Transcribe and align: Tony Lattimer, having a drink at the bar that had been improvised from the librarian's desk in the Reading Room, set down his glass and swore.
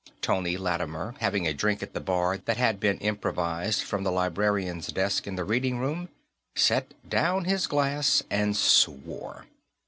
Tony 0.19 0.57
Lattimer, 0.57 1.13
having 1.19 1.45
a 1.45 1.53
drink 1.53 1.83
at 1.83 1.93
the 1.93 1.99
bar 1.99 2.35
that 2.35 2.57
had 2.57 2.79
been 2.79 2.97
improvised 2.97 3.83
from 3.83 4.01
the 4.01 4.11
librarian's 4.11 4.87
desk 4.87 5.27
in 5.27 5.35
the 5.35 5.43
Reading 5.43 5.77
Room, 5.77 6.09
set 6.55 6.95
down 7.07 7.45
his 7.45 7.67
glass 7.67 8.23
and 8.31 8.57
swore. 8.57 9.45